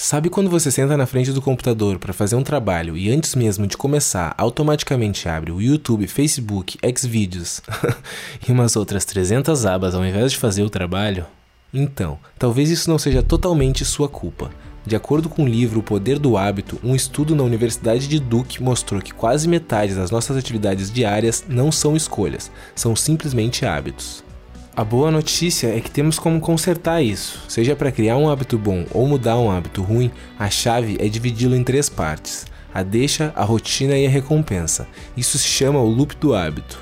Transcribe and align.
Sabe 0.00 0.30
quando 0.30 0.48
você 0.48 0.70
senta 0.70 0.96
na 0.96 1.06
frente 1.06 1.32
do 1.32 1.42
computador 1.42 1.98
para 1.98 2.12
fazer 2.12 2.36
um 2.36 2.44
trabalho 2.44 2.96
e 2.96 3.10
antes 3.10 3.34
mesmo 3.34 3.66
de 3.66 3.76
começar, 3.76 4.32
automaticamente 4.38 5.28
abre 5.28 5.50
o 5.50 5.60
YouTube, 5.60 6.06
Facebook, 6.06 6.78
Xvideos 6.96 7.60
e 8.48 8.52
umas 8.52 8.76
outras 8.76 9.04
300 9.04 9.66
abas 9.66 9.96
ao 9.96 10.06
invés 10.06 10.30
de 10.30 10.38
fazer 10.38 10.62
o 10.62 10.70
trabalho? 10.70 11.26
Então, 11.74 12.16
talvez 12.38 12.70
isso 12.70 12.88
não 12.88 12.96
seja 12.96 13.24
totalmente 13.24 13.84
sua 13.84 14.08
culpa. 14.08 14.52
De 14.86 14.94
acordo 14.94 15.28
com 15.28 15.42
o 15.42 15.48
livro 15.48 15.80
O 15.80 15.82
Poder 15.82 16.20
do 16.20 16.36
Hábito, 16.36 16.78
um 16.84 16.94
estudo 16.94 17.34
na 17.34 17.42
Universidade 17.42 18.06
de 18.06 18.20
Duke 18.20 18.62
mostrou 18.62 19.02
que 19.02 19.12
quase 19.12 19.48
metade 19.48 19.96
das 19.96 20.12
nossas 20.12 20.36
atividades 20.36 20.92
diárias 20.92 21.44
não 21.48 21.72
são 21.72 21.96
escolhas, 21.96 22.52
são 22.72 22.94
simplesmente 22.94 23.66
hábitos. 23.66 24.22
A 24.78 24.84
boa 24.84 25.10
notícia 25.10 25.76
é 25.76 25.80
que 25.80 25.90
temos 25.90 26.20
como 26.20 26.40
consertar 26.40 27.02
isso. 27.02 27.42
Seja 27.48 27.74
para 27.74 27.90
criar 27.90 28.16
um 28.16 28.30
hábito 28.30 28.56
bom 28.56 28.86
ou 28.92 29.08
mudar 29.08 29.36
um 29.36 29.50
hábito 29.50 29.82
ruim, 29.82 30.08
a 30.38 30.48
chave 30.48 30.96
é 31.00 31.08
dividi-lo 31.08 31.56
em 31.56 31.64
três 31.64 31.88
partes: 31.88 32.46
a 32.72 32.84
deixa, 32.84 33.32
a 33.34 33.42
rotina 33.42 33.98
e 33.98 34.06
a 34.06 34.08
recompensa. 34.08 34.86
Isso 35.16 35.36
se 35.36 35.48
chama 35.48 35.80
o 35.80 35.90
loop 35.90 36.14
do 36.18 36.32
hábito. 36.32 36.78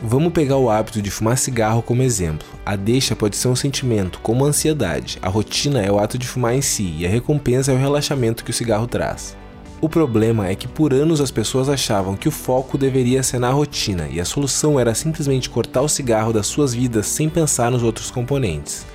Vamos 0.00 0.32
pegar 0.32 0.56
o 0.58 0.70
hábito 0.70 1.02
de 1.02 1.10
fumar 1.10 1.36
cigarro 1.36 1.82
como 1.82 2.00
exemplo. 2.00 2.46
A 2.64 2.76
deixa 2.76 3.16
pode 3.16 3.36
ser 3.36 3.48
um 3.48 3.56
sentimento, 3.56 4.20
como 4.20 4.44
a 4.44 4.48
ansiedade. 4.48 5.18
A 5.20 5.28
rotina 5.28 5.82
é 5.82 5.90
o 5.90 5.98
ato 5.98 6.16
de 6.16 6.28
fumar 6.28 6.54
em 6.54 6.62
si 6.62 6.94
e 6.96 7.04
a 7.04 7.10
recompensa 7.10 7.72
é 7.72 7.74
o 7.74 7.78
relaxamento 7.78 8.44
que 8.44 8.52
o 8.52 8.54
cigarro 8.54 8.86
traz. 8.86 9.36
O 9.78 9.90
problema 9.90 10.48
é 10.48 10.54
que 10.54 10.66
por 10.66 10.94
anos 10.94 11.20
as 11.20 11.30
pessoas 11.30 11.68
achavam 11.68 12.16
que 12.16 12.28
o 12.28 12.32
foco 12.32 12.78
deveria 12.78 13.22
ser 13.22 13.38
na 13.38 13.50
rotina 13.50 14.08
e 14.10 14.18
a 14.18 14.24
solução 14.24 14.80
era 14.80 14.94
simplesmente 14.94 15.50
cortar 15.50 15.82
o 15.82 15.88
cigarro 15.88 16.32
das 16.32 16.46
suas 16.46 16.72
vidas 16.72 17.06
sem 17.06 17.28
pensar 17.28 17.70
nos 17.70 17.82
outros 17.82 18.10
componentes. 18.10 18.86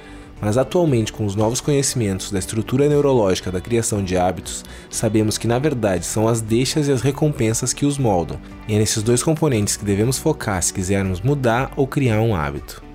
Mas 0.41 0.57
atualmente, 0.57 1.13
com 1.13 1.23
os 1.23 1.35
novos 1.35 1.61
conhecimentos 1.61 2.31
da 2.31 2.39
estrutura 2.39 2.89
neurológica 2.89 3.51
da 3.51 3.61
criação 3.61 4.03
de 4.03 4.17
hábitos, 4.17 4.65
sabemos 4.89 5.37
que 5.37 5.47
na 5.47 5.59
verdade 5.59 6.03
são 6.03 6.27
as 6.27 6.41
deixas 6.41 6.87
e 6.87 6.91
as 6.91 7.01
recompensas 7.01 7.73
que 7.73 7.85
os 7.85 7.99
moldam, 7.99 8.39
e 8.67 8.73
é 8.73 8.79
nesses 8.79 9.03
dois 9.03 9.21
componentes 9.21 9.77
que 9.77 9.85
devemos 9.85 10.17
focar 10.17 10.63
se 10.63 10.73
quisermos 10.73 11.21
mudar 11.21 11.71
ou 11.75 11.85
criar 11.85 12.21
um 12.21 12.35
hábito. 12.35 12.90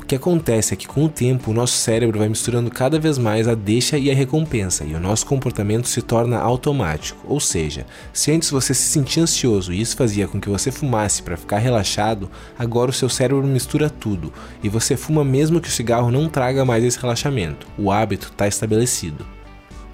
O 0.00 0.06
que 0.10 0.16
acontece 0.16 0.72
é 0.72 0.76
que 0.76 0.88
com 0.88 1.04
o 1.04 1.08
tempo 1.10 1.50
o 1.50 1.54
nosso 1.54 1.76
cérebro 1.76 2.18
vai 2.18 2.28
misturando 2.28 2.70
cada 2.70 2.98
vez 2.98 3.18
mais 3.18 3.46
a 3.46 3.54
deixa 3.54 3.98
e 3.98 4.10
a 4.10 4.14
recompensa 4.14 4.82
e 4.82 4.94
o 4.94 4.98
nosso 4.98 5.26
comportamento 5.26 5.86
se 5.86 6.00
torna 6.00 6.38
automático. 6.38 7.20
Ou 7.28 7.38
seja, 7.38 7.86
se 8.10 8.32
antes 8.32 8.50
você 8.50 8.72
se 8.72 8.82
sentia 8.82 9.22
ansioso 9.22 9.74
e 9.74 9.80
isso 9.80 9.94
fazia 9.94 10.26
com 10.26 10.40
que 10.40 10.48
você 10.48 10.72
fumasse 10.72 11.22
para 11.22 11.36
ficar 11.36 11.58
relaxado, 11.58 12.30
agora 12.58 12.90
o 12.90 12.94
seu 12.94 13.10
cérebro 13.10 13.46
mistura 13.46 13.90
tudo 13.90 14.32
e 14.64 14.70
você 14.70 14.96
fuma 14.96 15.22
mesmo 15.22 15.60
que 15.60 15.68
o 15.68 15.72
cigarro 15.72 16.10
não 16.10 16.30
traga 16.30 16.64
mais 16.64 16.82
esse 16.82 16.98
relaxamento. 16.98 17.66
O 17.76 17.92
hábito 17.92 18.28
está 18.28 18.48
estabelecido. 18.48 19.39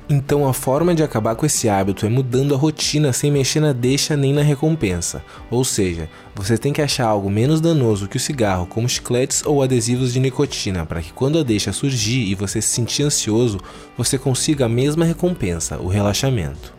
Então 0.08 0.46
a 0.46 0.52
forma 0.52 0.94
de 0.94 1.02
acabar 1.02 1.34
com 1.34 1.44
esse 1.44 1.68
hábito 1.68 2.06
é 2.06 2.08
mudando 2.08 2.54
a 2.54 2.56
rotina 2.56 3.12
sem 3.12 3.28
mexer 3.28 3.58
na 3.58 3.72
deixa 3.72 4.16
nem 4.16 4.32
na 4.32 4.40
recompensa. 4.40 5.20
Ou 5.50 5.64
seja, 5.64 6.08
você 6.32 6.56
tem 6.56 6.72
que 6.72 6.80
achar 6.80 7.06
algo 7.06 7.28
menos 7.28 7.60
danoso 7.60 8.06
que 8.06 8.16
o 8.16 8.20
cigarro, 8.20 8.66
como 8.66 8.88
chicletes 8.88 9.42
ou 9.44 9.64
adesivos 9.64 10.12
de 10.12 10.20
nicotina, 10.20 10.86
para 10.86 11.02
que 11.02 11.12
quando 11.12 11.40
a 11.40 11.42
deixa 11.42 11.72
surgir 11.72 12.20
e 12.20 12.36
você 12.36 12.62
se 12.62 12.68
sentir 12.68 13.02
ansioso, 13.02 13.58
você 13.98 14.16
consiga 14.16 14.66
a 14.66 14.68
mesma 14.68 15.04
recompensa, 15.04 15.76
o 15.78 15.88
relaxamento. 15.88 16.72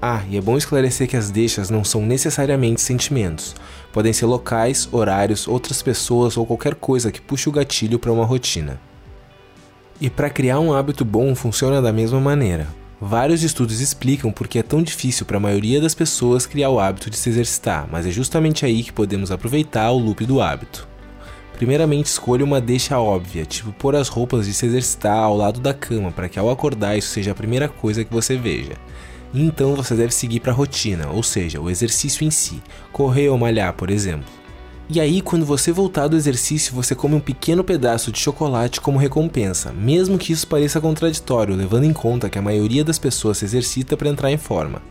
Ah, 0.00 0.22
e 0.30 0.38
é 0.38 0.40
bom 0.40 0.56
esclarecer 0.56 1.06
que 1.06 1.18
as 1.18 1.30
deixas 1.30 1.68
não 1.68 1.84
são 1.84 2.00
necessariamente 2.00 2.80
sentimentos. 2.80 3.54
Podem 3.92 4.14
ser 4.14 4.24
locais, 4.24 4.88
horários, 4.90 5.46
outras 5.46 5.82
pessoas 5.82 6.38
ou 6.38 6.46
qualquer 6.46 6.74
coisa 6.74 7.12
que 7.12 7.20
puxe 7.20 7.50
o 7.50 7.52
gatilho 7.52 7.98
para 7.98 8.10
uma 8.10 8.24
rotina. 8.24 8.80
E 10.00 10.08
para 10.08 10.30
criar 10.30 10.58
um 10.60 10.72
hábito 10.72 11.04
bom 11.04 11.34
funciona 11.34 11.82
da 11.82 11.92
mesma 11.92 12.18
maneira. 12.18 12.66
Vários 12.98 13.42
estudos 13.42 13.80
explicam 13.80 14.32
por 14.32 14.48
que 14.48 14.58
é 14.58 14.62
tão 14.62 14.82
difícil 14.82 15.26
para 15.26 15.36
a 15.36 15.40
maioria 15.40 15.80
das 15.80 15.94
pessoas 15.94 16.46
criar 16.46 16.70
o 16.70 16.80
hábito 16.80 17.10
de 17.10 17.18
se 17.18 17.28
exercitar, 17.28 17.86
mas 17.90 18.06
é 18.06 18.10
justamente 18.10 18.64
aí 18.64 18.82
que 18.82 18.92
podemos 18.92 19.30
aproveitar 19.30 19.90
o 19.90 19.98
loop 19.98 20.24
do 20.24 20.40
hábito. 20.40 20.88
Primeiramente, 21.54 22.06
escolha 22.06 22.44
uma 22.44 22.62
deixa 22.62 22.98
óbvia, 22.98 23.44
tipo 23.44 23.72
pôr 23.72 23.94
as 23.94 24.08
roupas 24.08 24.46
de 24.46 24.54
se 24.54 24.64
exercitar 24.64 25.18
ao 25.18 25.36
lado 25.36 25.60
da 25.60 25.74
cama, 25.74 26.10
para 26.10 26.30
que 26.30 26.38
ao 26.38 26.48
acordar 26.50 26.96
isso 26.96 27.08
seja 27.08 27.32
a 27.32 27.34
primeira 27.34 27.68
coisa 27.68 28.02
que 28.02 28.12
você 28.12 28.36
veja. 28.36 28.72
Então 29.34 29.74
você 29.74 29.94
deve 29.94 30.14
seguir 30.14 30.40
para 30.40 30.52
a 30.52 30.54
rotina, 30.54 31.10
ou 31.10 31.22
seja, 31.22 31.60
o 31.60 31.68
exercício 31.68 32.26
em 32.26 32.30
si, 32.30 32.62
correr 32.90 33.28
ou 33.28 33.36
malhar, 33.36 33.74
por 33.74 33.90
exemplo. 33.90 34.39
E 34.92 34.98
aí, 34.98 35.20
quando 35.20 35.46
você 35.46 35.70
voltar 35.70 36.08
do 36.08 36.16
exercício, 36.16 36.74
você 36.74 36.96
come 36.96 37.14
um 37.14 37.20
pequeno 37.20 37.62
pedaço 37.62 38.10
de 38.10 38.18
chocolate 38.18 38.80
como 38.80 38.98
recompensa, 38.98 39.70
mesmo 39.70 40.18
que 40.18 40.32
isso 40.32 40.48
pareça 40.48 40.80
contraditório, 40.80 41.54
levando 41.54 41.84
em 41.84 41.92
conta 41.92 42.28
que 42.28 42.36
a 42.36 42.42
maioria 42.42 42.82
das 42.82 42.98
pessoas 42.98 43.38
se 43.38 43.44
exercita 43.44 43.96
para 43.96 44.08
entrar 44.08 44.32
em 44.32 44.36
forma. 44.36 44.82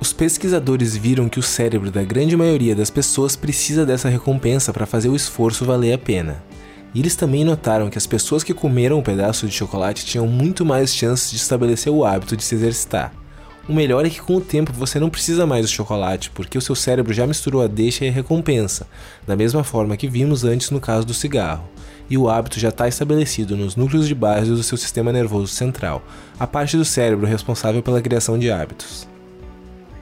Os 0.00 0.12
pesquisadores 0.12 0.96
viram 0.96 1.28
que 1.28 1.38
o 1.38 1.44
cérebro 1.44 1.92
da 1.92 2.02
grande 2.02 2.36
maioria 2.36 2.74
das 2.74 2.90
pessoas 2.90 3.36
precisa 3.36 3.86
dessa 3.86 4.08
recompensa 4.08 4.72
para 4.72 4.84
fazer 4.84 5.10
o 5.10 5.14
esforço 5.14 5.64
valer 5.64 5.92
a 5.92 5.98
pena. 5.98 6.42
E 6.92 6.98
eles 6.98 7.14
também 7.14 7.44
notaram 7.44 7.88
que 7.88 7.98
as 7.98 8.08
pessoas 8.08 8.42
que 8.42 8.52
comeram 8.52 8.98
um 8.98 9.02
pedaço 9.02 9.46
de 9.46 9.54
chocolate 9.54 10.04
tinham 10.04 10.26
muito 10.26 10.64
mais 10.64 10.92
chances 10.92 11.30
de 11.30 11.36
estabelecer 11.36 11.92
o 11.92 12.04
hábito 12.04 12.36
de 12.36 12.42
se 12.42 12.56
exercitar. 12.56 13.12
O 13.66 13.72
melhor 13.72 14.04
é 14.04 14.10
que 14.10 14.20
com 14.20 14.36
o 14.36 14.40
tempo 14.42 14.74
você 14.74 15.00
não 15.00 15.08
precisa 15.08 15.46
mais 15.46 15.64
do 15.64 15.72
chocolate, 15.72 16.30
porque 16.30 16.58
o 16.58 16.60
seu 16.60 16.74
cérebro 16.74 17.14
já 17.14 17.26
misturou 17.26 17.62
a 17.62 17.66
deixa 17.66 18.04
e 18.04 18.08
a 18.08 18.12
recompensa, 18.12 18.86
da 19.26 19.34
mesma 19.34 19.64
forma 19.64 19.96
que 19.96 20.06
vimos 20.06 20.44
antes 20.44 20.70
no 20.70 20.78
caso 20.78 21.06
do 21.06 21.14
cigarro. 21.14 21.64
E 22.10 22.18
o 22.18 22.28
hábito 22.28 22.60
já 22.60 22.68
está 22.68 22.86
estabelecido 22.86 23.56
nos 23.56 23.74
núcleos 23.74 24.06
de 24.06 24.14
base 24.14 24.50
do 24.50 24.62
seu 24.62 24.76
sistema 24.76 25.10
nervoso 25.10 25.46
central, 25.46 26.04
a 26.38 26.46
parte 26.46 26.76
do 26.76 26.84
cérebro 26.84 27.26
responsável 27.26 27.82
pela 27.82 28.02
criação 28.02 28.38
de 28.38 28.50
hábitos. 28.50 29.08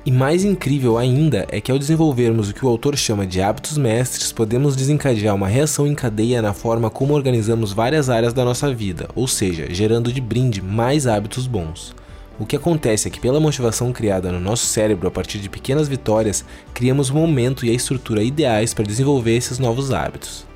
E 0.05 0.11
mais 0.11 0.43
incrível 0.43 0.99
ainda 0.99 1.47
é 1.49 1.61
que 1.61 1.71
ao 1.71 1.79
desenvolvermos 1.79 2.50
o 2.50 2.55
que 2.55 2.67
o 2.67 2.69
autor 2.69 2.97
chama 2.97 3.25
de 3.25 3.41
hábitos 3.41 3.79
mestres, 3.79 4.33
podemos 4.33 4.75
desencadear 4.75 5.37
uma 5.37 5.47
reação 5.47 5.87
em 5.87 5.94
cadeia 5.94 6.43
na 6.43 6.53
forma 6.53 6.91
como 6.91 7.15
organizamos 7.15 7.73
várias 7.73 8.11
áreas 8.11 8.33
da 8.33 8.44
nossa 8.44 8.75
vida, 8.75 9.09
ou 9.15 9.29
seja, 9.29 9.73
gerando 9.73 10.12
de 10.12 10.21
brinde 10.21 10.61
mais 10.61 11.06
hábitos 11.06 11.47
bons. 11.47 11.94
O 12.38 12.47
que 12.47 12.56
acontece 12.56 13.06
é 13.06 13.10
que, 13.10 13.20
pela 13.20 13.38
motivação 13.38 13.93
criada 13.93 14.32
no 14.32 14.41
nosso 14.41 14.65
cérebro 14.65 15.06
a 15.06 15.10
partir 15.10 15.38
de 15.38 15.50
pequenas 15.50 15.87
vitórias, 15.87 16.44
criamos 16.72 17.10
o 17.10 17.15
momento 17.15 17.65
e 17.66 17.70
a 17.70 17.75
estrutura 17.75 18.22
ideais 18.22 18.72
para 18.72 18.87
desenvolver 18.87 19.37
esses 19.37 19.59
novos 19.59 19.93
hábitos. 19.93 20.47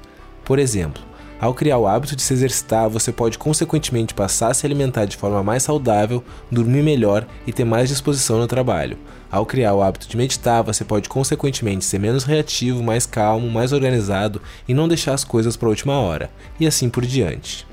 Por 0.45 0.59
exemplo, 0.59 1.03
ao 1.39 1.53
criar 1.53 1.77
o 1.77 1.87
hábito 1.87 2.17
de 2.17 2.23
se 2.23 2.33
exercitar, 2.33 2.89
você 2.89 3.13
pode 3.13 3.37
consequentemente 3.37 4.15
passar 4.15 4.51
a 4.51 4.55
se 4.55 4.65
alimentar 4.65 5.05
de 5.05 5.19
forma 5.19 5.43
mais 5.43 5.65
saudável, 5.65 6.25
dormir 6.51 6.83
melhor 6.83 7.27
e 7.47 7.53
ter 7.53 7.65
mais 7.65 7.91
disposição 7.91 8.39
no 8.39 8.47
trabalho. 8.47 8.97
Ao 9.31 9.45
criar 9.45 9.75
o 9.75 9.83
hábito 9.83 10.09
de 10.09 10.17
meditar, 10.17 10.63
você 10.63 10.83
pode 10.83 11.11
consequentemente 11.11 11.85
ser 11.85 11.99
menos 11.99 12.25
reativo, 12.25 12.83
mais 12.83 13.05
calmo, 13.05 13.51
mais 13.51 13.73
organizado 13.73 14.41
e 14.67 14.73
não 14.73 14.89
deixar 14.89 15.13
as 15.13 15.25
coisas 15.25 15.59
para 15.59 15.69
a 15.69 15.71
última 15.71 16.01
hora, 16.01 16.31
e 16.59 16.67
assim 16.67 16.89
por 16.89 17.05
diante. 17.05 17.67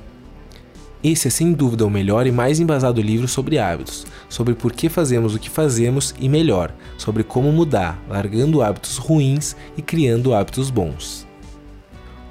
Esse 1.04 1.28
é 1.28 1.32
sem 1.32 1.52
dúvida 1.52 1.86
o 1.86 1.90
melhor 1.90 2.26
e 2.26 2.32
mais 2.32 2.62
embasado 2.62 3.02
livro 3.02 3.28
sobre 3.28 3.60
hábitos, 3.60 4.08
sobre 4.30 4.54
por 4.54 4.72
que 4.72 4.88
fazemos 4.88 5.36
o 5.36 5.40
que 5.40 5.50
fazemos 5.50 6.16
e 6.18 6.30
melhor, 6.30 6.74
sobre 6.98 7.24
como 7.24 7.52
mudar, 7.52 8.02
largando 8.08 8.62
hábitos 8.62 8.98
ruins 8.98 9.54
e 9.76 9.82
criando 9.82 10.34
hábitos 10.34 10.70
bons. 10.70 11.28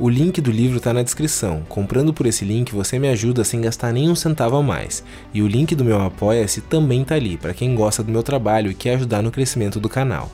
O 0.01 0.09
link 0.09 0.41
do 0.41 0.51
livro 0.51 0.79
está 0.79 0.93
na 0.93 1.03
descrição. 1.03 1.63
Comprando 1.69 2.15
por 2.15 2.27
esse 2.27 2.47
link 2.47 2.73
você 2.73 2.99
me 2.99 3.09
ajuda 3.09 3.45
sem 3.45 3.61
gastar 3.61 3.93
nenhum 3.93 4.15
centavo 4.15 4.57
a 4.57 4.63
mais. 4.63 5.05
E 5.35 5.43
o 5.43 5.47
link 5.47 5.75
do 5.75 5.85
meu 5.85 6.01
Apoia-se 6.01 6.63
também 6.63 7.03
está 7.03 7.15
ali 7.15 7.37
para 7.37 7.53
quem 7.53 7.75
gosta 7.75 8.03
do 8.03 8.11
meu 8.11 8.23
trabalho 8.23 8.71
e 8.71 8.75
quer 8.75 8.95
ajudar 8.95 9.23
no 9.23 9.31
crescimento 9.31 9.79
do 9.79 9.89
canal. 9.89 10.33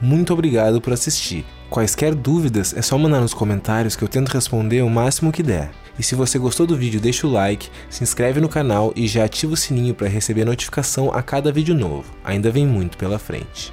Muito 0.00 0.32
obrigado 0.32 0.80
por 0.80 0.92
assistir. 0.92 1.46
Quaisquer 1.68 2.14
dúvidas 2.14 2.74
é 2.76 2.80
só 2.80 2.96
mandar 2.96 3.20
nos 3.20 3.34
comentários 3.34 3.96
que 3.96 4.04
eu 4.04 4.08
tento 4.08 4.28
responder 4.28 4.82
o 4.82 4.90
máximo 4.90 5.32
que 5.32 5.42
der. 5.42 5.70
E 5.98 6.02
se 6.02 6.14
você 6.14 6.38
gostou 6.38 6.66
do 6.66 6.76
vídeo, 6.76 7.00
deixa 7.00 7.26
o 7.26 7.30
like, 7.30 7.68
se 7.90 8.04
inscreve 8.04 8.40
no 8.40 8.48
canal 8.48 8.92
e 8.94 9.08
já 9.08 9.24
ativa 9.24 9.54
o 9.54 9.56
sininho 9.56 9.94
para 9.94 10.08
receber 10.08 10.44
notificação 10.44 11.10
a 11.12 11.22
cada 11.22 11.50
vídeo 11.50 11.74
novo. 11.74 12.04
Ainda 12.22 12.50
vem 12.50 12.66
muito 12.66 12.96
pela 12.96 13.18
frente. 13.18 13.72